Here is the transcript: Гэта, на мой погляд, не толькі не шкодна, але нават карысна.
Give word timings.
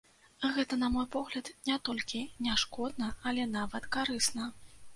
Гэта, 0.53 0.79
на 0.83 0.87
мой 0.95 1.05
погляд, 1.15 1.51
не 1.67 1.75
толькі 1.91 2.23
не 2.47 2.57
шкодна, 2.63 3.13
але 3.33 3.47
нават 3.55 3.83
карысна. 3.97 4.53